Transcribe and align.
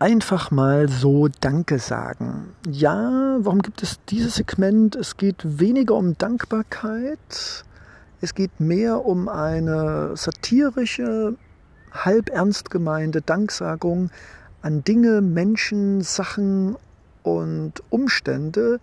einfach 0.00 0.50
mal 0.50 0.88
so 0.88 1.28
Danke 1.40 1.78
sagen. 1.78 2.54
Ja, 2.68 3.36
warum 3.40 3.60
gibt 3.60 3.82
es 3.82 4.00
dieses 4.08 4.36
Segment? 4.36 4.96
Es 4.96 5.16
geht 5.16 5.60
weniger 5.60 5.94
um 5.94 6.16
Dankbarkeit, 6.16 7.64
es 8.22 8.34
geht 8.34 8.60
mehr 8.60 9.04
um 9.04 9.28
eine 9.28 10.16
satirische, 10.16 11.36
halb 11.92 12.30
ernst 12.30 12.70
gemeinte 12.70 13.20
Danksagung 13.20 14.10
an 14.62 14.82
Dinge, 14.84 15.20
Menschen, 15.20 16.00
Sachen 16.00 16.76
und 17.22 17.82
Umstände, 17.90 18.80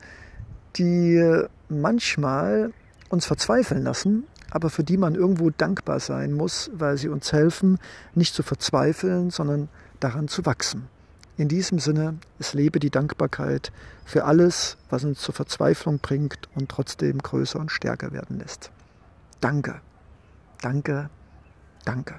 die 0.75 1.43
manchmal 1.68 2.73
uns 3.09 3.25
verzweifeln 3.25 3.84
lassen, 3.84 4.25
aber 4.52 4.70
für 4.70 4.84
die 4.84 4.97
man 4.97 5.15
irgendwo 5.15 5.49
dankbar 5.49 5.99
sein 5.99 6.34
muss, 6.34 6.70
weil 6.73 6.97
sie 6.97 7.09
uns 7.09 7.34
helfen, 7.34 7.79
nicht 8.13 8.36
zu 8.36 8.43
verzweifeln, 8.43 9.31
sondern 9.31 9.70
daran 9.99 10.27
zu 10.27 10.45
wachsen. 10.45 10.89
In 11.38 11.47
diesem 11.47 11.77
Sinne, 11.77 12.17
es 12.39 12.55
lebe 12.55 12.80
die 12.80 12.89
Dankbarkeit 12.89 13.71
für 14.05 14.25
alles, 14.25 14.75
was 14.89 15.03
uns 15.03 15.21
zur 15.21 15.35
Verzweiflung 15.35 15.99
bringt 15.99 16.49
und 16.55 16.70
trotzdem 16.70 17.20
größer 17.20 17.59
und 17.59 17.71
stärker 17.71 18.12
werden 18.12 18.39
lässt. 18.39 18.71
Danke, 19.39 19.79
danke, 20.63 21.12
danke. 21.85 22.15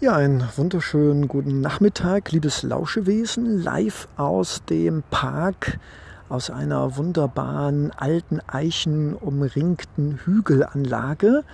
Ja, 0.00 0.14
einen 0.14 0.46
wunderschönen 0.56 1.26
guten 1.26 1.62
Nachmittag, 1.62 2.32
liebes 2.32 2.62
Lauschewesen, 2.62 3.62
live 3.62 4.08
aus 4.18 4.62
dem 4.68 5.02
Park, 5.10 5.80
aus 6.28 6.50
einer 6.50 6.98
wunderbaren 6.98 7.92
alten 7.96 8.40
Eichen 8.46 9.14
umringten 9.14 10.20
Hügelanlage, 10.24 11.44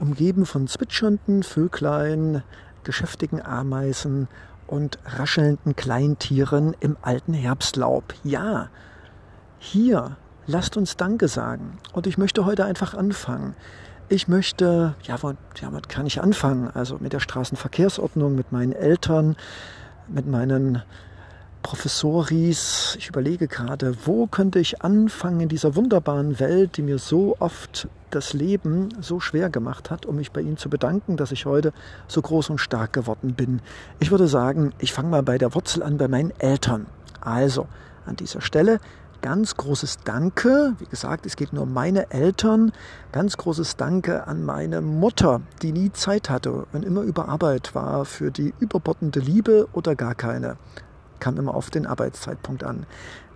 umgeben 0.00 0.46
von 0.46 0.66
zwitschernden 0.66 1.42
Vöglein, 1.42 2.42
geschäftigen 2.86 3.44
Ameisen 3.44 4.28
und 4.66 4.98
raschelnden 5.04 5.76
Kleintieren 5.76 6.74
im 6.80 6.96
alten 7.02 7.34
Herbstlaub. 7.34 8.14
Ja, 8.24 8.70
hier 9.58 10.16
lasst 10.46 10.76
uns 10.76 10.96
Danke 10.96 11.28
sagen. 11.28 11.78
Und 11.92 12.06
ich 12.06 12.16
möchte 12.16 12.46
heute 12.46 12.64
einfach 12.64 12.94
anfangen. 12.94 13.54
Ich 14.08 14.28
möchte, 14.28 14.94
ja, 15.02 15.20
womit 15.20 15.88
kann 15.88 16.06
ich 16.06 16.22
anfangen? 16.22 16.70
Also 16.70 16.98
mit 17.00 17.12
der 17.12 17.20
Straßenverkehrsordnung, 17.20 18.36
mit 18.36 18.52
meinen 18.52 18.72
Eltern, 18.72 19.36
mit 20.08 20.26
meinen 20.26 20.82
Professoris. 21.66 22.94
Ich 22.96 23.08
überlege 23.08 23.48
gerade, 23.48 23.96
wo 24.04 24.28
könnte 24.28 24.60
ich 24.60 24.82
anfangen 24.82 25.40
in 25.40 25.48
dieser 25.48 25.74
wunderbaren 25.74 26.38
Welt, 26.38 26.76
die 26.76 26.82
mir 26.82 26.98
so 26.98 27.34
oft 27.40 27.88
das 28.10 28.34
Leben 28.34 28.90
so 29.00 29.18
schwer 29.18 29.50
gemacht 29.50 29.90
hat, 29.90 30.06
um 30.06 30.14
mich 30.14 30.30
bei 30.30 30.42
Ihnen 30.42 30.58
zu 30.58 30.70
bedanken, 30.70 31.16
dass 31.16 31.32
ich 31.32 31.44
heute 31.44 31.72
so 32.06 32.22
groß 32.22 32.50
und 32.50 32.58
stark 32.58 32.92
geworden 32.92 33.34
bin. 33.34 33.62
Ich 33.98 34.12
würde 34.12 34.28
sagen, 34.28 34.74
ich 34.78 34.92
fange 34.92 35.08
mal 35.08 35.24
bei 35.24 35.38
der 35.38 35.56
Wurzel 35.56 35.82
an, 35.82 35.96
bei 35.96 36.06
meinen 36.06 36.30
Eltern. 36.38 36.86
Also, 37.20 37.66
an 38.04 38.14
dieser 38.14 38.42
Stelle 38.42 38.78
ganz 39.20 39.56
großes 39.56 39.98
Danke. 40.04 40.74
Wie 40.78 40.84
gesagt, 40.84 41.26
es 41.26 41.34
geht 41.34 41.52
nur 41.52 41.64
um 41.64 41.72
meine 41.72 42.12
Eltern. 42.12 42.70
Ganz 43.10 43.36
großes 43.36 43.76
Danke 43.76 44.28
an 44.28 44.44
meine 44.44 44.80
Mutter, 44.80 45.40
die 45.62 45.72
nie 45.72 45.90
Zeit 45.90 46.30
hatte 46.30 46.66
und 46.72 46.84
immer 46.84 47.00
über 47.00 47.28
Arbeit 47.28 47.74
war 47.74 48.04
für 48.04 48.30
die 48.30 48.54
überbordende 48.60 49.18
Liebe 49.18 49.66
oder 49.72 49.96
gar 49.96 50.14
keine. 50.14 50.58
Kam 51.20 51.36
immer 51.36 51.54
auf 51.54 51.70
den 51.70 51.86
Arbeitszeitpunkt 51.86 52.64
an. 52.64 52.86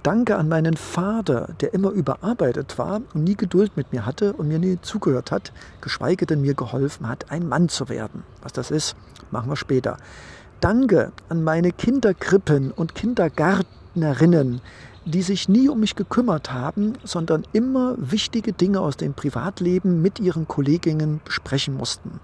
Danke 0.03 0.37
an 0.37 0.49
meinen 0.49 0.79
Vater, 0.79 1.49
der 1.61 1.75
immer 1.75 1.91
überarbeitet 1.91 2.79
war 2.79 3.03
und 3.13 3.25
nie 3.25 3.37
Geduld 3.37 3.77
mit 3.77 3.93
mir 3.93 4.07
hatte 4.07 4.33
und 4.33 4.49
mir 4.49 4.59
nie 4.59 4.79
zugehört 4.81 5.31
hat, 5.31 5.53
geschweige 5.83 6.25
denn 6.25 6.41
mir 6.41 6.55
geholfen 6.55 7.07
hat, 7.07 7.31
ein 7.31 7.47
Mann 7.47 7.69
zu 7.69 7.91
werden. 7.91 8.23
Was 8.41 8.55
das 8.55 8.71
ist, 8.71 8.97
machen 9.31 9.51
wir 9.51 9.57
später. 9.57 9.99
Danke 10.61 11.13
an 11.29 11.45
meine 11.45 11.71
Kinderkrippen 11.71 12.71
und 12.71 12.95
Kindergärtnerinnen, 12.95 14.63
die 15.05 15.23
sich 15.23 15.49
nie 15.51 15.69
um 15.69 15.81
mich 15.81 15.97
gekümmert 15.97 16.53
haben, 16.53 16.95
sondern 17.05 17.47
immer 17.53 17.95
wichtige 17.99 18.55
Dinge 18.55 18.81
aus 18.81 18.97
dem 18.97 19.13
Privatleben 19.13 20.01
mit 20.01 20.19
ihren 20.19 20.49
Kolleginnen 20.49 21.21
besprechen 21.25 21.77
mussten. 21.77 22.21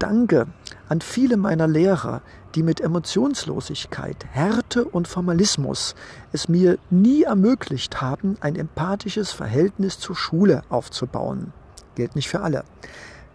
Danke 0.00 0.46
an 0.88 1.02
viele 1.02 1.36
meiner 1.36 1.68
Lehrer, 1.68 2.22
die 2.54 2.62
mit 2.62 2.80
Emotionslosigkeit, 2.80 4.24
Härte 4.30 4.86
und 4.86 5.06
Formalismus 5.06 5.94
es 6.32 6.48
mir 6.48 6.78
nie 6.88 7.24
ermöglicht 7.24 8.00
haben, 8.00 8.38
ein 8.40 8.56
empathisches 8.56 9.30
Verhältnis 9.30 9.98
zur 9.98 10.16
Schule 10.16 10.62
aufzubauen. 10.70 11.52
Gilt 11.96 12.16
nicht 12.16 12.30
für 12.30 12.40
alle. 12.40 12.64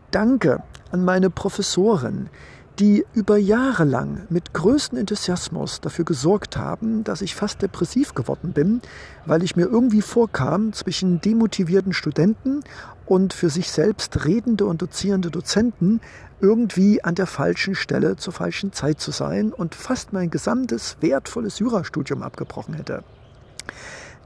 Danke 0.10 0.64
an 0.92 1.06
meine 1.06 1.30
Professoren, 1.30 2.32
die 2.80 3.06
über 3.14 3.38
Jahre 3.38 3.86
lang 3.86 4.26
mit 4.30 4.54
größtem 4.54 4.98
Enthusiasmus 4.98 5.82
dafür 5.82 6.04
gesorgt 6.04 6.58
haben, 6.58 7.04
dass 7.04 7.22
ich 7.22 7.36
fast 7.36 7.62
depressiv 7.62 8.16
geworden 8.16 8.52
bin, 8.54 8.82
weil 9.26 9.44
ich 9.44 9.56
mir 9.56 9.66
irgendwie 9.66 10.02
vorkam, 10.02 10.74
zwischen 10.74 11.22
demotivierten 11.22 11.94
Studenten 11.94 12.62
und 13.06 13.34
für 13.34 13.50
sich 13.50 13.72
selbst 13.72 14.26
redende 14.26 14.66
und 14.66 14.82
dozierende 14.82 15.30
Dozenten 15.30 16.02
irgendwie 16.42 17.04
an 17.04 17.16
der 17.16 17.28
falschen 17.28 17.76
Stelle 17.76 18.16
zur 18.18 18.34
falschen 18.34 18.74
Zeit 18.74 19.00
zu 19.00 19.12
sein 19.12 19.54
und 19.54 19.76
fast 19.76 20.14
mein 20.14 20.30
gesamtes 20.30 20.98
wertvolles 21.02 21.60
Jurastudium 21.60 22.22
abgebrochen 22.22 22.74
hätte. 22.74 23.04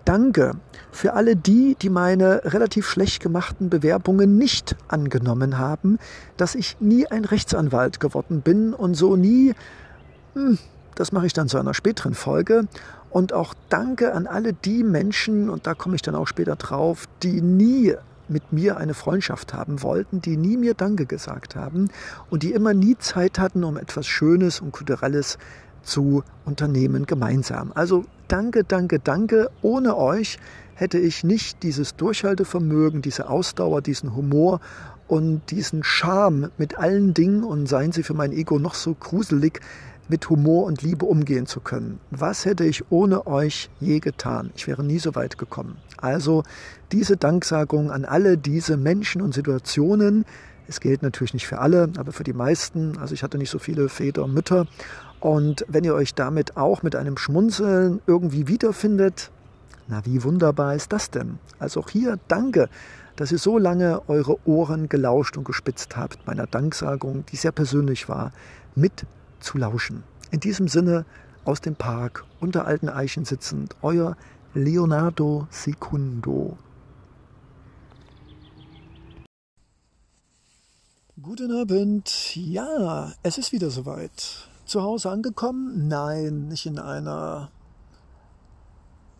Danke 0.05 0.55
für 0.91 1.13
alle 1.13 1.35
die, 1.35 1.75
die 1.79 1.89
meine 1.89 2.41
relativ 2.45 2.89
schlecht 2.89 3.21
gemachten 3.21 3.69
Bewerbungen 3.69 4.37
nicht 4.37 4.75
angenommen 4.87 5.59
haben, 5.59 5.99
dass 6.35 6.55
ich 6.55 6.77
nie 6.79 7.05
ein 7.05 7.25
Rechtsanwalt 7.25 7.99
geworden 7.99 8.41
bin 8.41 8.73
und 8.73 8.95
so 8.95 9.15
nie, 9.15 9.53
hm, 10.33 10.57
das 10.95 11.11
mache 11.11 11.27
ich 11.27 11.33
dann 11.33 11.47
zu 11.47 11.59
einer 11.59 11.73
späteren 11.73 12.15
Folge. 12.15 12.67
Und 13.11 13.33
auch 13.33 13.53
danke 13.69 14.13
an 14.13 14.27
alle 14.27 14.53
die 14.53 14.83
Menschen, 14.83 15.49
und 15.49 15.65
da 15.65 15.73
komme 15.73 15.95
ich 15.95 16.01
dann 16.01 16.15
auch 16.15 16.27
später 16.27 16.55
drauf, 16.55 17.05
die 17.23 17.41
nie 17.41 17.95
mit 18.29 18.53
mir 18.53 18.77
eine 18.77 18.93
Freundschaft 18.93 19.53
haben 19.53 19.81
wollten, 19.81 20.21
die 20.21 20.37
nie 20.37 20.57
mir 20.57 20.73
Danke 20.73 21.05
gesagt 21.05 21.55
haben 21.55 21.89
und 22.29 22.43
die 22.43 22.51
immer 22.51 22.73
nie 22.73 22.97
Zeit 22.97 23.39
hatten, 23.39 23.63
um 23.63 23.77
etwas 23.77 24.07
Schönes 24.07 24.59
und 24.61 24.71
Kulturelles 24.71 25.37
zu 25.81 26.23
unternehmen 26.45 27.05
gemeinsam. 27.05 27.71
Also 27.73 28.05
danke, 28.27 28.63
danke, 28.63 28.99
danke. 28.99 29.49
Ohne 29.61 29.97
euch 29.97 30.37
hätte 30.75 30.97
ich 30.97 31.23
nicht 31.23 31.63
dieses 31.63 31.95
Durchhaltevermögen, 31.95 33.01
diese 33.01 33.29
Ausdauer, 33.29 33.81
diesen 33.81 34.15
Humor 34.15 34.61
und 35.07 35.41
diesen 35.49 35.83
Charme 35.83 36.51
mit 36.57 36.77
allen 36.77 37.13
Dingen 37.13 37.43
und 37.43 37.67
seien 37.67 37.91
sie 37.91 38.03
für 38.03 38.13
mein 38.13 38.31
Ego 38.31 38.59
noch 38.59 38.75
so 38.75 38.93
gruselig, 38.93 39.59
mit 40.09 40.29
Humor 40.29 40.65
und 40.65 40.81
Liebe 40.81 41.05
umgehen 41.05 41.45
zu 41.45 41.61
können. 41.61 41.99
Was 42.11 42.45
hätte 42.45 42.65
ich 42.65 42.91
ohne 42.91 43.25
euch 43.27 43.69
je 43.79 43.99
getan? 43.99 44.51
Ich 44.55 44.67
wäre 44.67 44.83
nie 44.83 44.99
so 44.99 45.15
weit 45.15 45.37
gekommen. 45.37 45.77
Also 45.97 46.43
diese 46.91 47.15
Danksagung 47.15 47.91
an 47.91 48.03
alle 48.03 48.37
diese 48.37 48.75
Menschen 48.75 49.21
und 49.21 49.33
Situationen. 49.33 50.25
Es 50.67 50.81
gilt 50.81 51.01
natürlich 51.01 51.33
nicht 51.33 51.47
für 51.47 51.59
alle, 51.59 51.89
aber 51.97 52.11
für 52.11 52.23
die 52.23 52.33
meisten. 52.33 52.97
Also 52.97 53.13
ich 53.13 53.23
hatte 53.23 53.37
nicht 53.37 53.49
so 53.49 53.59
viele 53.59 53.87
Väter 53.89 54.23
und 54.23 54.33
Mütter 54.33 54.67
und 55.19 55.65
wenn 55.67 55.83
ihr 55.83 55.95
euch 55.95 56.13
damit 56.13 56.55
auch 56.55 56.81
mit 56.81 56.95
einem 56.95 57.17
Schmunzeln 57.17 58.01
irgendwie 58.07 58.47
wiederfindet, 58.47 59.31
na 59.87 60.05
wie 60.05 60.23
wunderbar 60.23 60.75
ist 60.75 60.93
das 60.93 61.11
denn? 61.11 61.39
Also 61.57 61.81
auch 61.81 61.89
hier 61.89 62.19
danke, 62.27 62.69
dass 63.15 63.31
ihr 63.31 63.37
so 63.37 63.57
lange 63.57 64.07
eure 64.07 64.37
Ohren 64.47 64.87
gelauscht 64.87 65.35
und 65.35 65.43
gespitzt 65.43 65.97
habt, 65.97 66.25
meiner 66.25 66.47
Danksagung, 66.47 67.25
die 67.25 67.35
sehr 67.35 67.51
persönlich 67.51 68.07
war, 68.07 68.31
mit 68.75 69.05
zu 69.39 69.57
lauschen. 69.57 70.03
In 70.31 70.39
diesem 70.39 70.67
Sinne 70.67 71.05
aus 71.45 71.61
dem 71.61 71.75
Park 71.75 72.25
unter 72.39 72.65
alten 72.65 72.89
Eichen 72.89 73.25
sitzend, 73.25 73.75
euer 73.81 74.15
Leonardo 74.53 75.47
Secundo. 75.49 76.57
Guten 81.21 81.51
Abend. 81.51 82.35
Ja, 82.35 83.13
es 83.23 83.37
ist 83.37 83.51
wieder 83.51 83.69
soweit 83.69 84.47
zu 84.65 84.81
Hause 84.81 85.09
angekommen? 85.09 85.87
Nein, 85.87 86.47
nicht 86.47 86.65
in 86.65 86.79
einer 86.79 87.51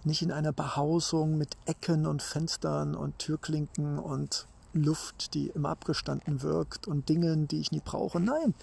nicht 0.05 0.21
in 0.21 0.31
einer 0.31 0.53
Behausung 0.53 1.37
mit 1.37 1.57
Ecken 1.65 2.05
und 2.05 2.21
Fenstern 2.21 2.95
und 2.95 3.19
Türklinken 3.19 3.99
und 3.99 4.47
Luft, 4.73 5.33
die 5.33 5.47
immer 5.47 5.69
abgestanden 5.69 6.41
wirkt 6.41 6.87
und 6.87 7.09
Dingen, 7.09 7.47
die 7.47 7.59
ich 7.59 7.71
nie 7.71 7.81
brauche. 7.83 8.19
Nein, 8.19 8.53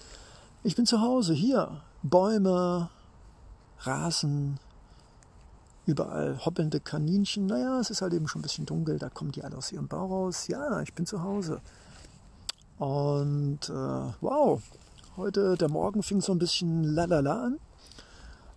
ich 0.63 0.75
bin 0.75 0.85
zu 0.85 1.01
Hause, 1.01 1.33
hier. 1.33 1.81
Bäume, 2.03 2.89
Rasen, 3.79 4.59
überall 5.85 6.45
hoppelnde 6.45 6.79
Kaninchen. 6.79 7.47
Naja, 7.47 7.79
es 7.79 7.89
ist 7.89 8.01
halt 8.01 8.13
eben 8.13 8.27
schon 8.27 8.39
ein 8.39 8.43
bisschen 8.43 8.65
dunkel, 8.65 8.99
da 8.99 9.09
kommen 9.09 9.31
die 9.31 9.43
alle 9.43 9.57
aus 9.57 9.71
ihrem 9.71 9.87
Bau 9.87 10.05
raus. 10.05 10.47
Ja, 10.47 10.81
ich 10.81 10.93
bin 10.93 11.05
zu 11.05 11.23
Hause. 11.23 11.61
Und 12.77 13.69
äh, 13.69 14.13
wow, 14.21 14.61
Heute, 15.17 15.57
der 15.57 15.67
Morgen 15.67 16.03
fing 16.03 16.21
so 16.21 16.31
ein 16.31 16.37
bisschen 16.37 16.83
lalala 16.83 17.45
an. 17.45 17.59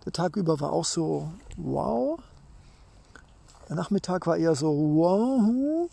Der 0.05 0.13
Tag 0.13 0.35
über 0.35 0.59
war 0.59 0.71
auch 0.71 0.85
so 0.85 1.31
wow. 1.57 2.19
Der 3.67 3.75
Nachmittag 3.75 4.27
war 4.27 4.37
eher 4.37 4.53
so 4.53 4.67
wow. 4.71 5.89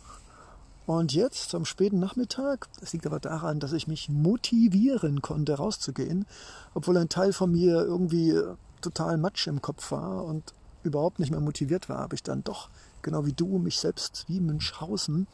Und 0.88 1.12
jetzt 1.12 1.54
am 1.54 1.66
späten 1.66 1.98
Nachmittag, 1.98 2.66
das 2.80 2.94
liegt 2.94 3.04
aber 3.04 3.20
daran, 3.20 3.60
dass 3.60 3.74
ich 3.74 3.88
mich 3.88 4.08
motivieren 4.08 5.20
konnte, 5.20 5.52
rauszugehen, 5.52 6.24
obwohl 6.72 6.96
ein 6.96 7.10
Teil 7.10 7.34
von 7.34 7.52
mir 7.52 7.74
irgendwie 7.82 8.40
total 8.80 9.18
Matsch 9.18 9.48
im 9.48 9.60
Kopf 9.60 9.90
war 9.92 10.24
und 10.24 10.54
überhaupt 10.84 11.18
nicht 11.18 11.30
mehr 11.30 11.40
motiviert 11.40 11.90
war, 11.90 11.98
habe 11.98 12.14
ich 12.14 12.22
dann 12.22 12.42
doch, 12.42 12.70
genau 13.02 13.26
wie 13.26 13.34
du, 13.34 13.58
mich 13.58 13.78
selbst 13.78 14.24
wie 14.28 14.40
Münchhausen 14.40 15.26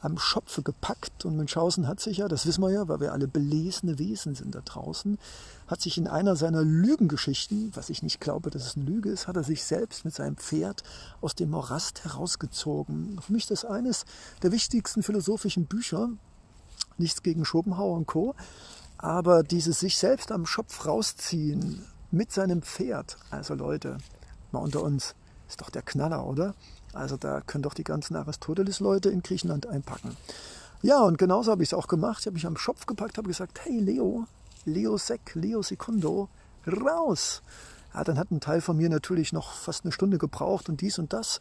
am 0.00 0.18
Schopfe 0.18 0.62
gepackt. 0.62 1.24
Und 1.24 1.36
Münchhausen 1.36 1.86
hat 1.86 2.00
sich 2.00 2.18
ja, 2.18 2.28
das 2.28 2.46
wissen 2.46 2.62
wir 2.62 2.70
ja, 2.70 2.88
weil 2.88 3.00
wir 3.00 3.12
alle 3.12 3.28
belesene 3.28 3.98
Wesen 3.98 4.34
sind 4.34 4.54
da 4.54 4.60
draußen, 4.60 5.18
hat 5.66 5.80
sich 5.80 5.98
in 5.98 6.08
einer 6.08 6.36
seiner 6.36 6.62
Lügengeschichten, 6.62 7.70
was 7.74 7.90
ich 7.90 8.02
nicht 8.02 8.20
glaube, 8.20 8.50
dass 8.50 8.66
es 8.66 8.76
eine 8.76 8.86
Lüge 8.86 9.10
ist, 9.10 9.28
hat 9.28 9.36
er 9.36 9.44
sich 9.44 9.64
selbst 9.64 10.04
mit 10.04 10.14
seinem 10.14 10.36
Pferd 10.36 10.82
aus 11.20 11.34
dem 11.34 11.50
Morast 11.50 12.04
herausgezogen. 12.04 13.20
Für 13.20 13.32
mich 13.32 13.46
das 13.46 13.64
eines 13.64 14.04
der 14.42 14.52
wichtigsten 14.52 15.02
philosophischen 15.02 15.66
Bücher. 15.66 16.10
Nichts 16.98 17.22
gegen 17.22 17.44
Schopenhauer 17.44 17.96
und 17.96 18.06
Co. 18.06 18.34
Aber 18.98 19.42
dieses 19.42 19.80
sich 19.80 19.96
selbst 19.96 20.32
am 20.32 20.44
Schopf 20.44 20.86
rausziehen 20.86 21.84
mit 22.10 22.32
seinem 22.32 22.62
Pferd. 22.62 23.16
Also 23.30 23.54
Leute, 23.54 23.96
mal 24.52 24.58
unter 24.58 24.82
uns, 24.82 25.14
ist 25.50 25.60
doch 25.60 25.70
der 25.70 25.82
Knaller, 25.82 26.26
oder? 26.26 26.54
Also 26.92 27.16
da 27.16 27.40
können 27.40 27.62
doch 27.62 27.74
die 27.74 27.84
ganzen 27.84 28.16
Aristoteles-Leute 28.16 29.10
in 29.10 29.22
Griechenland 29.22 29.66
einpacken. 29.66 30.16
Ja, 30.82 31.00
und 31.02 31.18
genauso 31.18 31.50
habe 31.50 31.62
ich 31.62 31.70
es 31.70 31.74
auch 31.74 31.88
gemacht. 31.88 32.20
Ich 32.20 32.26
habe 32.26 32.34
mich 32.34 32.46
am 32.46 32.56
Schopf 32.56 32.86
gepackt, 32.86 33.18
habe 33.18 33.28
gesagt, 33.28 33.60
hey 33.64 33.78
Leo, 33.78 34.26
Leo 34.64 34.96
Sec, 34.96 35.34
Leo 35.34 35.62
Secundo, 35.62 36.28
raus. 36.66 37.42
Ja, 37.94 38.04
dann 38.04 38.18
hat 38.18 38.30
ein 38.30 38.40
Teil 38.40 38.60
von 38.60 38.76
mir 38.76 38.88
natürlich 38.88 39.32
noch 39.32 39.52
fast 39.52 39.84
eine 39.84 39.92
Stunde 39.92 40.18
gebraucht 40.18 40.68
und 40.68 40.80
dies 40.80 40.98
und 40.98 41.12
das. 41.12 41.40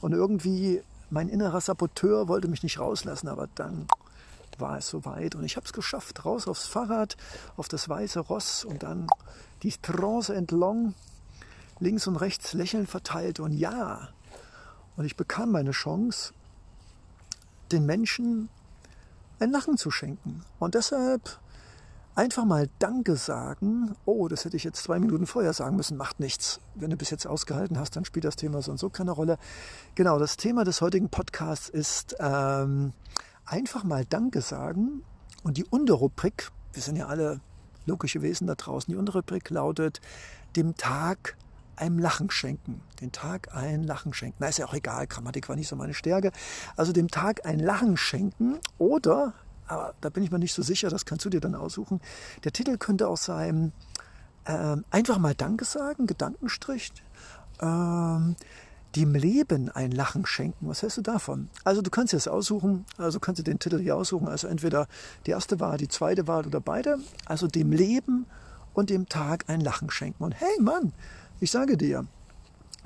Und 0.00 0.12
irgendwie 0.12 0.82
mein 1.10 1.28
innerer 1.28 1.60
Saboteur 1.60 2.28
wollte 2.28 2.48
mich 2.48 2.62
nicht 2.62 2.78
rauslassen, 2.78 3.28
aber 3.28 3.48
dann 3.54 3.86
war 4.58 4.78
es 4.78 4.88
soweit 4.88 5.34
und 5.34 5.44
ich 5.44 5.56
habe 5.56 5.66
es 5.66 5.72
geschafft. 5.72 6.24
Raus 6.24 6.48
aufs 6.48 6.66
Fahrrad, 6.66 7.16
auf 7.56 7.68
das 7.68 7.88
weiße 7.88 8.20
Ross 8.20 8.64
und 8.64 8.82
dann 8.82 9.06
die 9.62 9.70
Straße 9.70 10.34
entlang, 10.34 10.94
links 11.80 12.06
und 12.06 12.16
rechts 12.16 12.52
Lächeln 12.52 12.86
verteilt 12.86 13.40
und 13.40 13.52
ja, 13.52 14.08
und 14.96 15.04
ich 15.04 15.16
bekam 15.16 15.50
meine 15.50 15.72
Chance, 15.72 16.32
den 17.72 17.84
Menschen 17.86 18.48
ein 19.40 19.50
Lachen 19.50 19.76
zu 19.76 19.90
schenken. 19.90 20.42
Und 20.58 20.74
deshalb 20.74 21.38
einfach 22.14 22.44
mal 22.44 22.68
Danke 22.78 23.16
sagen. 23.16 23.96
Oh, 24.04 24.28
das 24.28 24.44
hätte 24.44 24.56
ich 24.56 24.64
jetzt 24.64 24.82
zwei 24.82 25.00
Minuten 25.00 25.26
vorher 25.26 25.52
sagen 25.52 25.76
müssen. 25.76 25.96
Macht 25.96 26.20
nichts. 26.20 26.60
Wenn 26.74 26.90
du 26.90 26.96
bis 26.96 27.10
jetzt 27.10 27.26
ausgehalten 27.26 27.78
hast, 27.78 27.96
dann 27.96 28.04
spielt 28.04 28.24
das 28.24 28.36
Thema 28.36 28.62
so 28.62 28.70
und 28.70 28.78
so 28.78 28.88
keine 28.88 29.10
Rolle. 29.10 29.38
Genau, 29.96 30.18
das 30.18 30.36
Thema 30.36 30.64
des 30.64 30.80
heutigen 30.80 31.08
Podcasts 31.08 31.68
ist 31.68 32.14
ähm, 32.20 32.92
einfach 33.44 33.82
mal 33.82 34.04
Danke 34.04 34.40
sagen. 34.40 35.02
Und 35.42 35.56
die 35.56 35.64
Unterrubrik, 35.64 36.50
wir 36.72 36.82
sind 36.82 36.96
ja 36.96 37.06
alle 37.06 37.40
logische 37.86 38.22
Wesen 38.22 38.46
da 38.46 38.54
draußen, 38.54 38.90
die 38.92 38.96
Unterrubrik 38.96 39.50
lautet, 39.50 40.00
dem 40.56 40.76
Tag 40.76 41.36
einem 41.76 41.98
Lachen 41.98 42.30
schenken. 42.30 42.80
Den 43.00 43.12
Tag 43.12 43.54
ein 43.54 43.82
Lachen 43.82 44.12
schenken. 44.12 44.36
Na, 44.40 44.48
ist 44.48 44.58
ja 44.58 44.66
auch 44.66 44.74
egal, 44.74 45.06
Grammatik 45.06 45.48
war 45.48 45.56
nicht 45.56 45.68
so 45.68 45.76
meine 45.76 45.94
Stärke. 45.94 46.32
Also 46.76 46.92
dem 46.92 47.08
Tag 47.08 47.46
ein 47.46 47.58
Lachen 47.58 47.96
schenken 47.96 48.58
oder, 48.78 49.34
aber 49.66 49.94
da 50.00 50.10
bin 50.10 50.22
ich 50.22 50.30
mir 50.30 50.38
nicht 50.38 50.54
so 50.54 50.62
sicher, 50.62 50.90
das 50.90 51.04
kannst 51.04 51.24
du 51.24 51.30
dir 51.30 51.40
dann 51.40 51.54
aussuchen. 51.54 52.00
Der 52.44 52.52
Titel 52.52 52.76
könnte 52.78 53.08
auch 53.08 53.16
sein, 53.16 53.72
äh, 54.44 54.76
einfach 54.90 55.18
mal 55.18 55.34
Danke 55.34 55.64
sagen, 55.64 56.06
Gedankenstrich. 56.06 56.92
Ähm, 57.60 58.36
dem 58.96 59.14
Leben 59.14 59.70
ein 59.70 59.90
Lachen 59.90 60.24
schenken. 60.24 60.68
Was 60.68 60.82
hältst 60.82 60.98
du 60.98 61.02
davon? 61.02 61.48
Also 61.64 61.82
du 61.82 61.90
kannst 61.90 62.14
es 62.14 62.28
aussuchen, 62.28 62.84
also 62.96 63.18
kannst 63.18 63.40
du 63.40 63.42
den 63.42 63.58
Titel 63.58 63.80
hier 63.80 63.96
aussuchen. 63.96 64.28
Also 64.28 64.46
entweder 64.46 64.86
die 65.26 65.32
erste 65.32 65.58
Wahl, 65.60 65.78
die 65.78 65.88
zweite 65.88 66.26
Wahl 66.28 66.46
oder 66.46 66.60
beide. 66.60 66.98
Also 67.26 67.48
dem 67.48 67.72
Leben 67.72 68.26
und 68.72 68.90
dem 68.90 69.08
Tag 69.08 69.44
ein 69.48 69.60
Lachen 69.60 69.90
schenken. 69.90 70.22
Und 70.22 70.32
hey 70.32 70.60
Mann, 70.60 70.92
ich 71.44 71.50
sage 71.50 71.76
dir, 71.76 72.06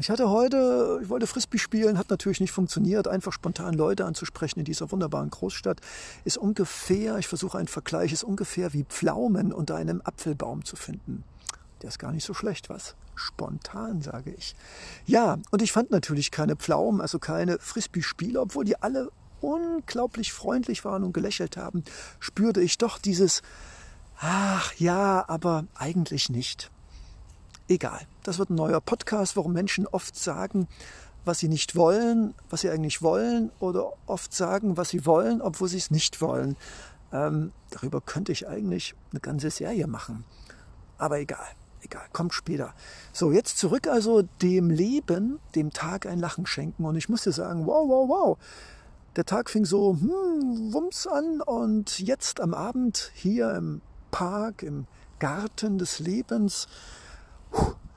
ich 0.01 0.11
hatte 0.11 0.31
heute, 0.31 0.99
ich 1.01 1.09
wollte 1.09 1.29
Frisbee 1.29 1.59
spielen, 1.59 1.97
hat 1.97 2.11
natürlich 2.11 2.41
nicht 2.41 2.51
funktioniert. 2.51 3.07
Einfach 3.07 3.33
spontan 3.33 3.75
Leute 3.75 4.05
anzusprechen 4.05 4.59
in 4.59 4.65
dieser 4.65 4.91
wunderbaren 4.91 5.31
Großstadt 5.31 5.81
ist 6.25 6.39
ungefähr, 6.39 7.19
ich 7.19 7.29
versuche 7.29 7.57
einen 7.57 7.69
Vergleich, 7.69 8.13
ist 8.13 8.25
ungefähr 8.25 8.73
wie 8.73 8.83
Pflaumen 8.83 9.53
unter 9.53 9.77
einem 9.77 10.03
Apfelbaum 10.03 10.65
zu 10.65 10.75
finden. 10.75 11.23
Der 11.83 11.89
ist 11.89 12.01
gar 12.01 12.11
nicht 12.11 12.25
so 12.25 12.35
schlecht, 12.35 12.69
was? 12.69 12.97
Spontan, 13.15 14.03
sage 14.03 14.35
ich. 14.37 14.57
Ja, 15.07 15.39
und 15.53 15.63
ich 15.63 15.71
fand 15.71 15.93
natürlich 15.93 16.33
keine 16.33 16.57
Pflaumen, 16.57 17.01
also 17.01 17.21
keine 17.21 17.61
Frisbee-Spieler, 17.61 18.43
obwohl 18.43 18.65
die 18.65 18.81
alle 18.83 19.11
unglaublich 19.41 20.33
freundlich 20.33 20.85
waren 20.85 21.05
und 21.05 21.13
gelächelt 21.13 21.57
haben, 21.57 21.85
spürte 22.19 22.61
ich 22.61 22.77
doch 22.77 22.99
dieses, 22.99 23.43
ach 24.19 24.75
ja, 24.75 25.25
aber 25.29 25.65
eigentlich 25.77 26.29
nicht. 26.29 26.73
Egal, 27.71 28.01
das 28.23 28.39
wird 28.39 28.49
ein 28.49 28.55
neuer 28.55 28.81
Podcast, 28.81 29.37
warum 29.37 29.53
Menschen 29.53 29.87
oft 29.87 30.17
sagen, 30.17 30.69
was 31.27 31.39
sie 31.41 31.49
nicht 31.49 31.77
wollen, 31.77 32.33
was 32.49 32.63
sie 32.63 32.71
eigentlich 32.71 33.03
wollen, 33.03 33.51
oder 33.61 33.93
oft 34.07 34.33
sagen, 34.33 34.79
was 34.79 34.89
sie 34.89 35.05
wollen, 35.05 35.43
obwohl 35.43 35.69
sie 35.69 35.77
es 35.77 35.91
nicht 35.91 36.23
wollen. 36.23 36.57
Ähm, 37.13 37.53
darüber 37.69 38.01
könnte 38.01 38.33
ich 38.33 38.49
eigentlich 38.49 38.95
eine 39.11 39.21
ganze 39.21 39.51
Serie 39.51 39.87
machen. 39.87 40.25
Aber 40.97 41.19
egal, 41.19 41.47
egal, 41.83 42.07
kommt 42.15 42.33
später. 42.33 42.73
So, 43.13 43.33
jetzt 43.33 43.59
zurück 43.59 43.87
also 43.87 44.23
dem 44.41 44.71
Leben, 44.71 45.39
dem 45.55 45.71
Tag 45.71 46.07
ein 46.07 46.21
Lachen 46.21 46.47
schenken. 46.47 46.87
Und 46.87 46.97
ich 46.97 47.11
muss 47.11 47.25
dir 47.25 47.33
sagen, 47.33 47.67
wow, 47.67 47.87
wow, 47.87 48.09
wow. 48.09 48.39
Der 49.17 49.27
Tag 49.27 49.51
fing 49.51 49.67
so, 49.67 49.91
hm, 49.91 50.73
wumms 50.73 51.07
an 51.07 51.43
und 51.43 51.99
jetzt 51.99 52.41
am 52.41 52.55
Abend 52.55 53.13
hier 53.15 53.55
im 53.55 53.83
Park, 54.11 54.63
im 54.63 54.87
Garten 55.19 55.77
des 55.77 55.99
Lebens, 55.99 56.67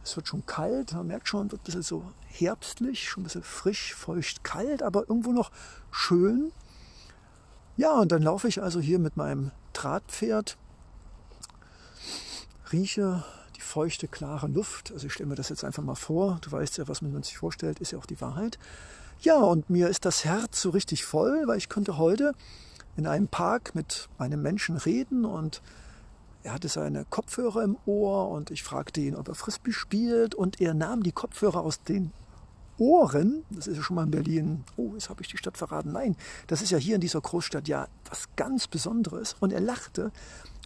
es 0.04 0.16
wird 0.16 0.28
schon 0.28 0.46
kalt, 0.46 0.94
man 0.94 1.08
merkt 1.08 1.28
schon, 1.28 1.52
wird 1.52 1.62
ein 1.62 1.66
bisschen 1.66 1.84
so 1.84 2.04
herbstlich, 2.28 3.08
schon 3.08 3.22
ein 3.22 3.26
bisschen 3.26 3.44
frisch, 3.44 3.94
feucht, 3.94 4.44
kalt, 4.44 4.84
aber 4.84 5.02
irgendwo 5.02 5.32
noch 5.32 5.52
schön. 5.92 6.52
Ja, 7.78 8.00
und 8.00 8.12
dann 8.12 8.22
laufe 8.22 8.48
ich 8.48 8.62
also 8.62 8.80
hier 8.80 9.00
mit 9.00 9.18
meinem 9.18 9.52
Drahtpferd, 9.74 10.58
rieche 12.72 13.24
die 13.56 13.62
feuchte, 13.62 14.08
klare 14.08 14.48
Luft. 14.48 14.92
Also 14.92 15.08
ich 15.08 15.14
stelle 15.14 15.30
mir 15.30 15.36
das 15.36 15.50
jetzt 15.50 15.64
einfach 15.64 15.84
mal 15.84 15.96
vor. 15.96 16.40
Du 16.42 16.52
weißt 16.52 16.78
ja, 16.78 16.88
was 16.88 17.02
man 17.02 17.24
sich 17.24 17.38
vorstellt, 17.38 17.80
ist 17.80 17.92
ja 17.92 18.00
auch 18.00 18.06
die 18.06 18.20
Wahrheit. 18.22 18.60
Ja, 19.20 19.38
und 19.38 19.70
mir 19.70 19.88
ist 19.88 20.06
das 20.06 20.26
Herz 20.26 20.62
so 20.62 20.72
richtig 20.72 21.06
voll, 21.06 21.44
weil 21.46 21.58
ich 21.58 21.70
konnte 21.70 21.98
heute 21.98 22.34
in 22.98 23.08
einem 23.08 23.28
Park 23.28 23.76
mit 23.76 24.10
einem 24.18 24.42
Menschen 24.42 24.78
reden 24.78 25.26
und 25.26 25.62
er 26.44 26.54
hatte 26.54 26.68
seine 26.68 27.06
Kopfhörer 27.06 27.64
im 27.64 27.78
Ohr 27.86 28.30
und 28.30 28.52
ich 28.52 28.64
fragte 28.64 29.02
ihn, 29.02 29.16
ob 29.16 29.28
er 29.28 29.36
Frisbee 29.36 29.72
spielt 29.72 30.36
und 30.36 30.60
er 30.62 30.74
nahm 30.74 31.04
die 31.04 31.12
Kopfhörer 31.12 31.62
aus 31.62 31.84
den 31.84 32.12
Ohren, 32.78 33.46
das 33.52 33.68
ist 33.68 33.78
ja 33.78 33.84
schon 33.84 33.96
mal 33.96 34.06
in 34.06 34.12
Berlin, 34.12 34.64
oh, 34.76 34.92
jetzt 34.94 35.10
habe 35.10 35.22
ich 35.22 35.28
die 35.28 35.38
Stadt 35.38 35.58
verraten. 35.58 35.92
Nein, 35.92 36.16
das 36.48 36.64
ist 36.64 36.72
ja 36.72 36.80
hier 36.80 36.96
in 36.96 37.02
dieser 37.02 37.22
Großstadt 37.22 37.68
ja 37.68 37.88
was 38.10 38.28
ganz 38.36 38.68
Besonderes. 38.68 39.36
Und 39.40 39.54
er 39.54 39.60
lachte 39.60 40.12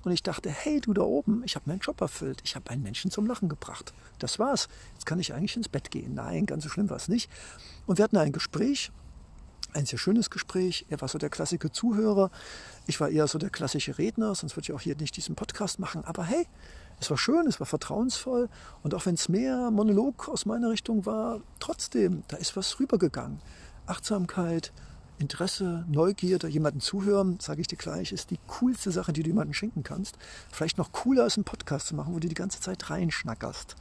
und 0.06 0.12
ich 0.12 0.24
dachte, 0.24 0.50
hey, 0.50 0.80
du 0.80 0.94
da 0.94 1.02
oben, 1.02 1.42
ich 1.46 1.56
habe 1.56 1.68
meinen 1.68 1.80
Job 1.80 2.00
erfüllt. 2.00 2.40
Ich 2.46 2.56
habe 2.56 2.70
einen 2.70 2.84
Menschen 2.84 3.12
zum 3.12 3.26
Lachen 3.26 3.50
gebracht. 3.50 3.94
Das 4.20 4.40
war's. 4.40 4.70
Jetzt 4.94 5.06
kann 5.06 5.20
ich 5.20 5.34
eigentlich 5.34 5.58
ins 5.58 5.68
Bett 5.68 5.92
gehen. 5.92 6.14
Nein, 6.14 6.46
ganz 6.46 6.64
so 6.64 6.70
schlimm 6.70 6.90
war 6.90 6.98
es 6.98 7.10
nicht. 7.10 7.30
Und 7.86 7.98
wir 7.98 8.04
hatten 8.04 8.18
ein 8.18 8.32
Gespräch 8.32 8.92
ein 9.76 9.86
sehr 9.86 10.00
schönes 10.00 10.30
Gespräch. 10.30 10.86
Er 10.90 11.02
war 11.02 11.08
so 11.08 11.18
der 11.18 11.30
klassische 11.30 11.72
Zuhörer. 11.72 12.32
Ich 12.88 13.00
war 13.00 13.10
eher 13.10 13.28
so 13.28 13.38
der 13.38 13.50
klassische 13.50 13.98
Redner, 13.98 14.34
sonst 14.34 14.56
würde 14.56 14.66
ich 14.66 14.74
auch 14.74 14.82
hier 14.82 14.96
nicht 14.96 15.16
diesen 15.18 15.36
Podcast 15.36 15.80
machen. 15.80 16.04
Aber 16.06 16.24
hey, 16.24 16.48
es 17.00 17.10
war 17.10 17.18
schön, 17.18 17.46
es 17.48 17.60
war 17.60 17.68
vertrauensvoll. 17.68 18.50
Und 18.84 18.94
auch 18.94 19.06
wenn 19.06 19.16
es 19.16 19.30
mehr 19.30 19.70
Monolog 19.72 20.30
aus 20.30 20.46
meiner 20.46 20.70
Richtung 20.70 21.06
war, 21.06 21.42
trotzdem, 21.60 22.24
da 22.28 22.38
ist 22.38 22.56
was 22.56 22.80
rübergegangen. 22.80 23.40
Achtsamkeit, 23.86 24.72
Interesse, 25.18 25.86
Neugierde, 25.88 26.48
jemanden 26.48 26.82
zuhören, 26.82 27.40
sage 27.40 27.62
ich 27.62 27.68
dir 27.68 27.78
gleich, 27.78 28.12
ist 28.12 28.32
die 28.32 28.40
coolste 28.48 28.92
Sache, 28.92 29.14
die 29.14 29.24
du 29.24 29.30
jemandem 29.30 29.54
schenken 29.54 29.84
kannst. 29.84 30.18
Vielleicht 30.52 30.78
noch 30.78 30.92
cooler 30.92 31.24
als 31.24 31.38
einen 31.38 31.46
Podcast 31.46 31.88
zu 31.88 31.96
machen, 31.96 32.14
wo 32.14 32.20
du 32.20 32.28
die 32.28 32.36
ganze 32.36 32.60
Zeit 32.60 32.90
reinschnackerst. 32.90 33.76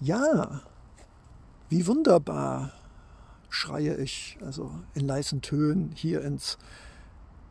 Ja, 0.00 0.60
wie 1.68 1.86
wunderbar 1.86 2.72
schreie 3.66 3.96
ich, 3.96 4.38
also 4.44 4.70
in 4.94 5.06
leisen 5.06 5.42
Tönen 5.42 5.90
hier 5.92 6.22
ins 6.22 6.56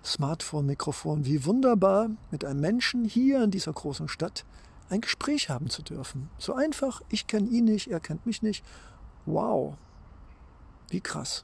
Smartphone-Mikrofon. 0.03 1.25
Wie 1.25 1.45
wunderbar, 1.45 2.10
mit 2.31 2.45
einem 2.45 2.62
Menschen 2.62 3.03
hier 3.03 3.43
in 3.43 3.51
dieser 3.51 3.74
großen 3.74 4.07
Stadt 4.07 4.45
ein 4.89 5.01
Gespräch 5.01 5.50
haben 5.50 5.69
zu 5.69 5.81
dürfen. 5.81 6.29
So 6.38 6.53
einfach, 6.53 7.01
ich 7.10 7.27
kenne 7.27 7.50
ihn 7.50 7.65
nicht, 7.65 7.89
er 7.89 8.00
kennt 8.00 8.25
mich 8.25 8.41
nicht. 8.41 8.63
Wow, 9.25 9.75
wie 10.89 11.01
krass. 11.01 11.43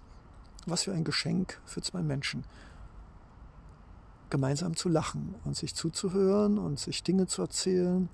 Was 0.68 0.84
für 0.84 0.94
ein 0.94 1.04
Geschenk 1.04 1.60
für 1.66 1.82
zwei 1.82 2.02
Menschen. 2.02 2.46
Gemeinsam 4.30 4.78
zu 4.78 4.88
lachen 4.88 5.36
und 5.44 5.58
sich 5.58 5.76
zuzuhören 5.76 6.58
und 6.58 6.80
sich 6.80 7.04
Dinge 7.04 7.28
zu 7.28 7.42
erzählen. 7.42 8.08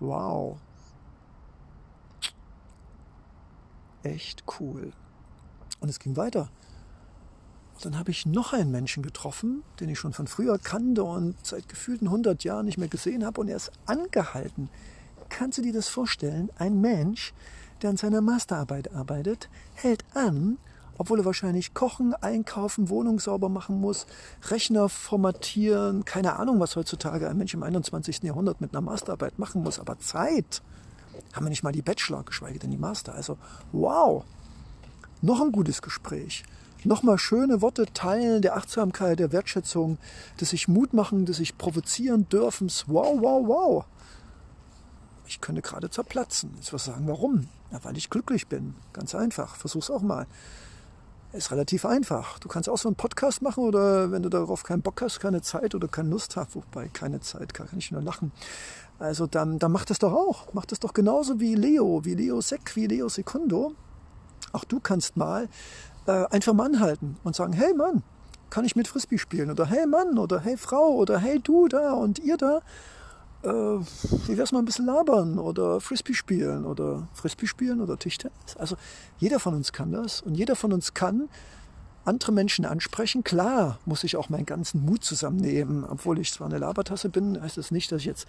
Wow. 0.00 0.58
Echt 4.02 4.44
cool. 4.60 4.92
Und 5.80 5.88
es 5.88 5.98
ging 5.98 6.16
weiter. 6.16 6.50
dann 7.82 7.96
habe 7.96 8.10
ich 8.10 8.26
noch 8.26 8.52
einen 8.52 8.72
Menschen 8.72 9.04
getroffen, 9.04 9.62
den 9.78 9.88
ich 9.88 10.00
schon 10.00 10.12
von 10.12 10.26
früher 10.26 10.58
kannte 10.58 11.04
und 11.04 11.36
seit 11.44 11.68
gefühlten 11.68 12.08
100 12.08 12.42
Jahren 12.42 12.66
nicht 12.66 12.78
mehr 12.78 12.88
gesehen 12.88 13.24
habe. 13.24 13.40
Und 13.40 13.48
er 13.48 13.56
ist 13.56 13.70
angehalten. 13.86 14.68
Kannst 15.28 15.58
du 15.58 15.62
dir 15.62 15.72
das 15.72 15.88
vorstellen? 15.88 16.50
Ein 16.58 16.80
Mensch, 16.80 17.32
der 17.82 17.90
an 17.90 17.96
seiner 17.96 18.20
Masterarbeit 18.20 18.92
arbeitet, 18.92 19.48
hält 19.74 20.04
an, 20.14 20.58
obwohl 20.98 21.20
er 21.20 21.24
wahrscheinlich 21.24 21.74
kochen, 21.74 22.12
einkaufen, 22.14 22.88
Wohnung 22.88 23.20
sauber 23.20 23.48
machen 23.48 23.80
muss, 23.80 24.06
Rechner 24.48 24.88
formatieren, 24.88 26.04
keine 26.04 26.36
Ahnung, 26.36 26.58
was 26.58 26.74
heutzutage 26.74 27.28
ein 27.28 27.36
Mensch 27.38 27.54
im 27.54 27.62
21. 27.62 28.24
Jahrhundert 28.24 28.60
mit 28.60 28.74
einer 28.74 28.80
Masterarbeit 28.80 29.38
machen 29.38 29.62
muss. 29.62 29.78
Aber 29.78 29.98
Zeit 30.00 30.62
haben 31.32 31.46
wir 31.46 31.50
nicht 31.50 31.62
mal 31.62 31.72
die 31.72 31.82
Bachelor, 31.82 32.24
geschweige 32.24 32.58
denn 32.58 32.72
die 32.72 32.78
Master. 32.78 33.14
Also 33.14 33.38
wow, 33.70 34.24
noch 35.22 35.40
ein 35.40 35.52
gutes 35.52 35.82
Gespräch 35.82 36.44
nochmal 36.84 37.18
schöne 37.18 37.60
Worte 37.62 37.86
teilen 37.92 38.42
der 38.42 38.56
Achtsamkeit, 38.56 39.18
der 39.18 39.32
Wertschätzung, 39.32 39.98
des 40.40 40.50
sich 40.50 40.68
Mut 40.68 40.92
machen, 40.92 41.26
des 41.26 41.38
sich 41.38 41.58
provozieren 41.58 42.28
dürfen. 42.28 42.70
Wow, 42.86 43.20
wow, 43.20 43.46
wow. 43.46 43.84
Ich 45.26 45.40
könnte 45.40 45.62
gerade 45.62 45.90
zerplatzen. 45.90 46.52
Jetzt 46.56 46.72
was 46.72 46.86
sagen, 46.86 47.06
warum? 47.06 47.48
Ja, 47.70 47.84
weil 47.84 47.96
ich 47.96 48.10
glücklich 48.10 48.46
bin. 48.46 48.74
Ganz 48.92 49.14
einfach. 49.14 49.56
Versuch's 49.56 49.90
auch 49.90 50.00
mal. 50.00 50.26
Ist 51.32 51.50
relativ 51.50 51.84
einfach. 51.84 52.38
Du 52.38 52.48
kannst 52.48 52.70
auch 52.70 52.78
so 52.78 52.88
einen 52.88 52.96
Podcast 52.96 53.42
machen 53.42 53.64
oder 53.64 54.10
wenn 54.10 54.22
du 54.22 54.30
darauf 54.30 54.62
keinen 54.62 54.80
Bock 54.80 55.02
hast, 55.02 55.20
keine 55.20 55.42
Zeit 55.42 55.74
oder 55.74 55.86
keine 55.86 56.08
Lust 56.08 56.36
hast, 56.36 56.54
wobei 56.54 56.88
keine 56.88 57.20
Zeit, 57.20 57.52
kann 57.52 57.68
ich 57.76 57.90
nur 57.90 58.00
lachen. 58.00 58.32
Also 58.98 59.26
dann, 59.26 59.58
dann 59.58 59.70
mach 59.70 59.84
das 59.84 59.98
doch 59.98 60.12
auch. 60.12 60.54
Mach 60.54 60.64
das 60.64 60.80
doch 60.80 60.94
genauso 60.94 61.38
wie 61.38 61.54
Leo, 61.54 62.00
wie 62.04 62.14
Leo 62.14 62.40
Sek, 62.40 62.74
wie 62.74 62.86
Leo 62.86 63.10
Secondo. 63.10 63.74
Auch 64.52 64.64
du 64.64 64.80
kannst 64.80 65.16
mal 65.16 65.48
äh, 66.06 66.24
einfach 66.30 66.54
mal 66.54 66.66
anhalten 66.66 67.16
und 67.24 67.36
sagen, 67.36 67.52
hey 67.52 67.74
Mann, 67.74 68.02
kann 68.50 68.64
ich 68.64 68.76
mit 68.76 68.88
Frisbee 68.88 69.18
spielen? 69.18 69.50
Oder 69.50 69.66
hey 69.66 69.86
Mann, 69.86 70.18
oder 70.18 70.40
hey 70.40 70.56
Frau, 70.56 70.94
oder 70.94 71.18
hey 71.18 71.40
du 71.40 71.68
da 71.68 71.92
und 71.92 72.18
ihr 72.18 72.36
da. 72.36 72.60
Äh, 73.42 73.48
wie 73.48 74.36
wär's 74.36 74.50
mal 74.52 74.58
ein 74.60 74.64
bisschen 74.64 74.86
labern 74.86 75.38
oder 75.38 75.80
Frisbee 75.80 76.14
spielen 76.14 76.64
oder 76.64 77.06
Frisbee 77.14 77.46
spielen 77.46 77.80
oder 77.80 77.98
Tischtennis? 77.98 78.56
Also 78.58 78.76
jeder 79.18 79.38
von 79.38 79.54
uns 79.54 79.72
kann 79.72 79.92
das 79.92 80.22
und 80.22 80.34
jeder 80.34 80.56
von 80.56 80.72
uns 80.72 80.94
kann 80.94 81.28
andere 82.08 82.32
Menschen 82.32 82.64
ansprechen. 82.64 83.22
Klar 83.22 83.78
muss 83.84 84.02
ich 84.02 84.16
auch 84.16 84.28
meinen 84.28 84.46
ganzen 84.46 84.84
Mut 84.84 85.04
zusammennehmen. 85.04 85.84
Obwohl 85.84 86.18
ich 86.18 86.32
zwar 86.32 86.48
eine 86.48 86.58
Labertasse 86.58 87.08
bin, 87.08 87.40
heißt 87.40 87.56
das 87.58 87.70
nicht, 87.70 87.92
dass 87.92 88.00
ich 88.00 88.06
jetzt 88.06 88.26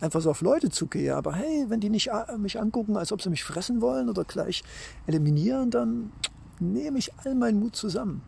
einfach 0.00 0.20
so 0.20 0.30
auf 0.30 0.42
Leute 0.42 0.70
zugehe. 0.70 1.16
Aber 1.16 1.34
hey, 1.34 1.64
wenn 1.68 1.80
die 1.80 1.90
nicht 1.90 2.08
äh, 2.08 2.38
mich 2.38 2.60
angucken, 2.60 2.96
als 2.96 3.10
ob 3.10 3.22
sie 3.22 3.30
mich 3.30 3.42
fressen 3.42 3.80
wollen 3.80 4.08
oder 4.08 4.24
gleich 4.24 4.62
eliminieren, 5.06 5.70
dann 5.70 6.12
nehme 6.60 6.98
ich 6.98 7.12
all 7.18 7.34
meinen 7.34 7.58
Mut 7.58 7.74
zusammen. 7.74 8.22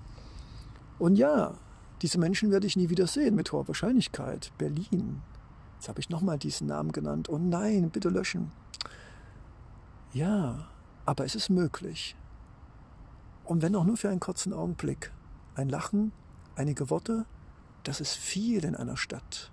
Und 0.99 1.17
ja, 1.17 1.55
diese 2.03 2.19
Menschen 2.19 2.51
werde 2.51 2.67
ich 2.67 2.77
nie 2.77 2.91
wieder 2.91 3.07
sehen, 3.07 3.35
mit 3.35 3.53
hoher 3.53 3.69
Wahrscheinlichkeit. 3.69 4.53
Berlin. 4.59 5.23
Jetzt 5.77 5.89
habe 5.89 6.01
ich 6.01 6.09
nochmal 6.09 6.39
diesen 6.39 6.67
Namen 6.67 6.93
genannt. 6.93 7.29
Oh 7.29 7.39
nein, 7.39 7.91
bitte 7.91 8.09
löschen. 8.09 8.51
Ja, 10.13 10.69
aber 11.05 11.25
es 11.25 11.35
ist 11.35 11.51
möglich. 11.51 12.17
Und 13.45 13.63
wenn 13.63 13.77
auch 13.77 13.85
nur 13.85 13.97
für 13.97 14.09
einen 14.09 14.21
kurzen 14.21 14.53
Augenblick. 14.53 15.13
Ein 15.55 15.69
Lachen, 15.69 16.13
einige 16.57 16.91
Worte, 16.91 17.27
das 17.85 18.01
ist 18.01 18.15
viel 18.15 18.65
in 18.65 18.75
einer 18.75 18.97
Stadt, 18.97 19.53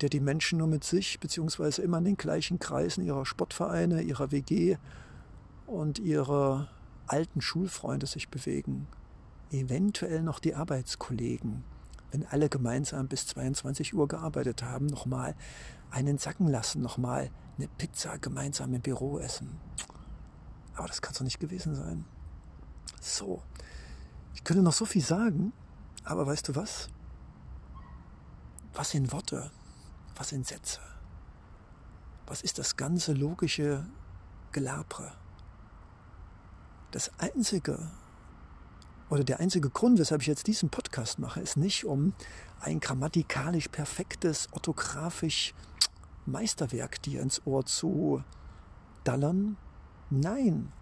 der 0.00 0.08
die 0.08 0.20
Menschen 0.20 0.58
nur 0.58 0.66
mit 0.66 0.82
sich, 0.82 1.20
beziehungsweise 1.20 1.82
immer 1.82 1.98
in 1.98 2.04
den 2.04 2.16
gleichen 2.16 2.58
Kreisen 2.58 3.04
ihrer 3.04 3.26
Sportvereine, 3.26 4.02
ihrer 4.02 4.32
WG 4.32 4.78
und 5.66 5.98
ihrer 5.98 6.68
alten 7.06 7.42
Schulfreunde 7.42 8.06
sich 8.06 8.30
bewegen, 8.30 8.88
eventuell 9.50 10.22
noch 10.22 10.38
die 10.40 10.54
Arbeitskollegen, 10.54 11.64
wenn 12.10 12.26
alle 12.26 12.48
gemeinsam 12.48 13.06
bis 13.06 13.26
22 13.26 13.94
Uhr 13.94 14.08
gearbeitet 14.08 14.62
haben, 14.62 14.86
nochmal 14.86 15.34
einen 15.90 16.16
sacken 16.16 16.48
lassen, 16.48 16.80
nochmal 16.80 17.30
eine 17.58 17.68
Pizza 17.68 18.18
gemeinsam 18.18 18.72
im 18.74 18.80
Büro 18.80 19.18
essen. 19.18 19.60
Aber 20.74 20.88
das 20.88 21.02
kann 21.02 21.12
es 21.12 21.18
doch 21.18 21.24
nicht 21.24 21.38
gewesen 21.38 21.74
sein. 21.74 22.06
So, 23.00 23.42
ich 24.34 24.44
könnte 24.44 24.62
noch 24.62 24.72
so 24.72 24.84
viel 24.84 25.02
sagen, 25.02 25.52
aber 26.04 26.26
weißt 26.26 26.48
du 26.48 26.56
was? 26.56 26.88
Was 28.74 28.90
sind 28.90 29.12
Worte? 29.12 29.50
Was 30.16 30.30
sind 30.30 30.46
Sätze? 30.46 30.80
Was 32.26 32.42
ist 32.42 32.58
das 32.58 32.76
ganze 32.76 33.12
logische 33.12 33.86
Gelabere? 34.52 35.12
Das 36.90 37.10
einzige 37.18 37.90
oder 39.12 39.24
der 39.24 39.40
einzige 39.40 39.68
Grund, 39.68 39.98
weshalb 39.98 40.22
ich 40.22 40.26
jetzt 40.26 40.46
diesen 40.46 40.70
Podcast 40.70 41.18
mache, 41.18 41.40
ist 41.40 41.58
nicht, 41.58 41.84
um 41.84 42.14
ein 42.60 42.80
grammatikalisch 42.80 43.68
perfektes, 43.68 44.48
orthografisch 44.52 45.52
Meisterwerk 46.24 47.02
dir 47.02 47.20
ins 47.20 47.46
Ohr 47.46 47.66
zu 47.66 48.24
dallern. 49.04 49.58
Nein. 50.08 50.72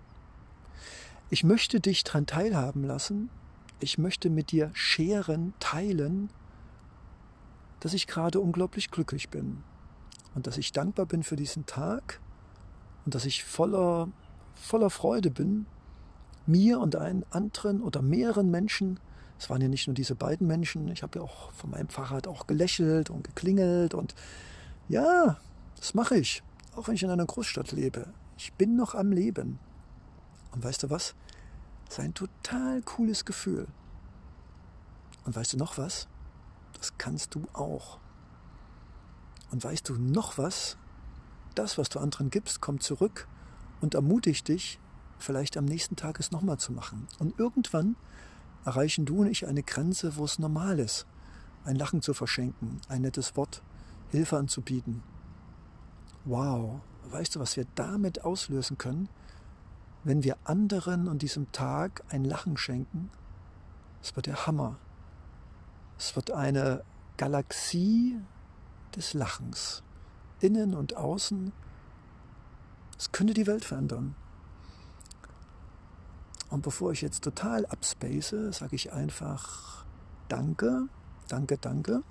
Ich 1.33 1.45
möchte 1.45 1.79
dich 1.79 2.03
daran 2.03 2.27
teilhaben 2.27 2.83
lassen. 2.83 3.31
Ich 3.79 3.99
möchte 3.99 4.31
mit 4.31 4.51
dir 4.51 4.71
scheren, 4.75 5.55
teilen, 5.61 6.29
dass 7.79 7.95
ich 7.95 8.09
gerade 8.09 8.41
unglaublich 8.41 8.91
glücklich 8.91 9.31
bin 9.31 9.63
und 10.35 10.49
dass 10.49 10.59
ich 10.59 10.73
dankbar 10.73 11.07
bin 11.07 11.23
für 11.23 11.37
diesen 11.37 11.67
Tag 11.67 12.21
und 13.05 13.15
dass 13.15 13.27
ich 13.27 13.45
voller, 13.45 14.09
voller 14.57 14.91
Freude 14.91 15.31
bin, 15.31 15.67
mir 16.47 16.81
und 16.81 16.97
einen 16.97 17.25
anderen 17.31 17.81
oder 17.81 18.03
mehreren 18.03 18.51
Menschen, 18.51 18.99
es 19.39 19.49
waren 19.49 19.63
ja 19.63 19.69
nicht 19.69 19.87
nur 19.87 19.95
diese 19.95 20.17
beiden 20.17 20.49
Menschen, 20.49 20.89
ich 20.89 21.05
habe 21.05 21.21
ja 21.21 21.25
auch 21.25 21.53
von 21.53 21.71
meinem 21.71 21.89
Fahrrad 21.89 22.27
auch 22.27 22.49
gelächelt 22.49 23.09
und 23.09 23.23
geklingelt 23.23 23.95
und 23.95 24.17
ja, 24.89 25.39
das 25.77 25.95
mache 25.95 26.17
ich, 26.17 26.43
auch 26.75 26.89
wenn 26.89 26.97
ich 26.97 27.05
in 27.05 27.11
einer 27.11 27.25
Großstadt 27.25 27.71
lebe. 27.71 28.13
Ich 28.37 28.53
bin 28.55 28.75
noch 28.75 28.97
am 28.97 29.13
Leben. 29.13 29.61
Und 30.53 30.65
weißt 30.65 30.83
du 30.83 30.91
was? 30.91 31.15
Das 31.87 31.99
ist 31.99 32.05
ein 32.05 32.15
total 32.15 32.83
cooles 32.83 33.25
Gefühl. 33.25 33.67
Und 35.25 35.37
weißt 35.37 35.53
du 35.53 35.57
noch 35.57 35.79
was? 35.79 36.09
Das 36.75 36.97
kannst 36.99 37.35
du 37.35 37.47
auch. 37.53 37.99
Und 39.51 39.63
weißt 39.63 39.89
du 39.89 39.95
noch 39.95 40.39
was? 40.39 40.77
Das, 41.55 41.79
was 41.79 41.89
du 41.89 41.99
anderen 41.99 42.31
gibst, 42.31 42.61
kommt 42.61 42.83
zurück 42.83 43.27
und 43.81 43.95
ermutigt 43.95 44.49
dich, 44.49 44.79
vielleicht 45.19 45.57
am 45.57 45.65
nächsten 45.65 45.97
Tag 45.97 46.21
es 46.21 46.31
nochmal 46.31 46.59
zu 46.59 46.73
machen. 46.73 47.09
Und 47.19 47.39
irgendwann 47.39 47.97
erreichen 48.65 49.05
du 49.05 49.21
und 49.21 49.27
ich 49.27 49.47
eine 49.47 49.63
Grenze, 49.63 50.17
wo 50.17 50.25
es 50.25 50.39
normal 50.39 50.79
ist, 50.79 51.07
ein 51.65 51.77
Lachen 51.77 52.03
zu 52.03 52.15
verschenken, 52.15 52.81
ein 52.89 53.03
nettes 53.03 53.37
Wort, 53.37 53.63
Hilfe 54.11 54.37
anzubieten. 54.37 55.03
Wow, 56.25 56.81
weißt 57.11 57.37
du, 57.37 57.41
was 57.41 57.57
wir 57.57 57.67
damit 57.75 58.25
auslösen 58.25 58.79
können, 58.79 59.09
wenn 60.05 60.25
wir 60.25 60.37
anderen 60.45 61.09
und 61.09 61.23
diesem 61.23 61.51
Tag 61.53 62.03
ein 62.09 62.25
Lachen 62.25 62.57
schenken? 62.57 63.11
Es 64.03 64.17
wird 64.17 64.27
der 64.27 64.47
Hammer. 64.47 64.77
Es 65.99 66.17
wird 66.17 66.31
eine 66.31 66.83
Galaxie 67.17 68.17
des 68.97 69.13
Lachens, 69.15 69.83
innen 70.41 70.75
und 70.75 70.97
außen. 70.97 71.53
Es 72.99 73.13
könnte 73.13 73.35
die 73.35 73.47
Welt 73.47 73.65
verändern. 73.65 74.15
Und 76.49 76.63
bevor 76.63 76.93
ich 76.93 77.03
jetzt 77.03 77.23
total 77.23 77.67
abspace, 77.67 78.35
sage 78.51 78.75
ich 78.75 78.93
einfach 78.93 79.85
Danke, 80.29 80.87
danke, 81.27 81.59
danke, 81.59 82.05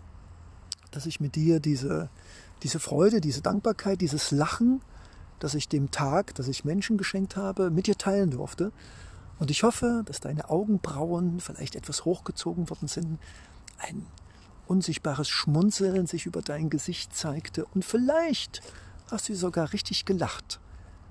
dass 0.92 1.06
ich 1.06 1.22
mit 1.22 1.36
dir 1.36 1.62
diese, 1.62 2.10
diese 2.64 2.80
Freude, 2.82 3.22
diese 3.22 3.42
Dankbarkeit, 3.42 4.02
dieses 4.02 4.32
Lachen, 4.32 4.82
dass 5.40 5.56
ich 5.56 5.68
dem 5.68 5.92
Tag, 5.92 6.36
dass 6.36 6.48
ich 6.48 6.66
Menschen 6.66 6.98
geschenkt 6.98 7.36
habe, 7.36 7.72
mit 7.72 7.88
dir 7.88 7.98
teilen 7.98 8.32
durfte. 8.32 8.72
Und 9.40 9.52
ich 9.52 9.64
hoffe, 9.64 10.04
dass 10.06 10.20
deine 10.20 10.50
Augenbrauen 10.50 11.40
vielleicht 11.40 11.76
etwas 11.76 12.06
hochgezogen 12.06 12.70
worden 12.70 12.88
sind, 12.88 13.20
ein 13.78 14.06
unsichtbares 14.68 15.30
Schmunzeln 15.30 16.06
sich 16.06 16.26
über 16.26 16.42
dein 16.42 16.70
Gesicht 16.70 17.16
zeigte 17.16 17.66
und 17.74 17.84
vielleicht 17.84 18.62
hast 19.10 19.28
du 19.30 19.36
sogar 19.36 19.74
richtig 19.74 20.06
gelacht. 20.06 20.60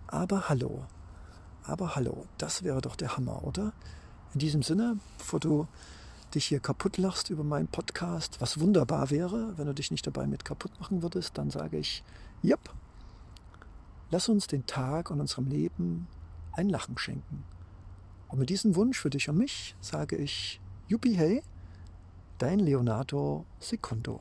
Aber 0.06 0.48
hallo, 0.48 0.84
aber 1.64 1.96
hallo, 1.96 2.26
das 2.38 2.62
wäre 2.62 2.80
doch 2.80 2.96
der 2.96 3.16
Hammer, 3.16 3.44
oder? 3.44 3.72
In 4.32 4.40
diesem 4.40 4.62
Sinne, 4.62 4.98
bevor 5.18 5.40
du 5.40 5.66
dich 6.34 6.46
hier 6.46 6.60
kaputt 6.60 6.98
lachst 6.98 7.30
über 7.30 7.42
meinen 7.42 7.68
Podcast, 7.68 8.40
was 8.40 8.60
wunderbar 8.60 9.10
wäre, 9.10 9.56
wenn 9.56 9.66
du 9.66 9.74
dich 9.74 9.90
nicht 9.90 10.06
dabei 10.06 10.26
mit 10.26 10.44
kaputt 10.44 10.78
machen 10.78 11.02
würdest, 11.02 11.36
dann 11.38 11.50
sage 11.50 11.78
ich, 11.78 12.04
yep, 12.44 12.60
lass 14.10 14.28
uns 14.28 14.46
den 14.46 14.66
Tag 14.66 15.10
und 15.10 15.20
unserem 15.20 15.46
Leben 15.46 16.08
ein 16.52 16.68
Lachen 16.68 16.98
schenken. 16.98 17.44
Und 18.28 18.38
mit 18.38 18.50
diesem 18.50 18.76
Wunsch 18.76 18.98
für 18.98 19.10
dich 19.10 19.28
und 19.28 19.38
mich 19.38 19.74
sage 19.80 20.16
ich, 20.16 20.60
Yuppie 20.88 21.14
hey, 21.14 21.42
dein 22.38 22.58
Leonardo 22.60 23.46
Secondo. 23.58 24.20